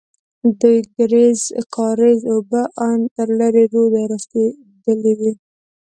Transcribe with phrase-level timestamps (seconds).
[0.59, 1.27] ددې
[1.75, 5.31] کارېز اوبه ان تر لېرې روده رسېدلې وې.